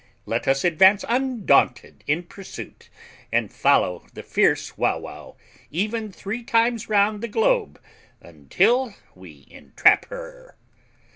Let 0.25 0.47
us 0.47 0.63
advance 0.63 1.05
undaunted 1.07 2.03
in 2.07 2.23
pursuit, 2.23 2.89
and 3.31 3.53
follow 3.53 4.07
the 4.13 4.23
fierce 4.23 4.75
Wauwau 4.75 5.35
even 5.69 6.11
three 6.11 6.41
times 6.41 6.89
round 6.89 7.21
the 7.21 7.27
globe, 7.27 7.79
until 8.19 8.95
we 9.13 9.47
entrap 9.51 10.05
her." 10.05 10.55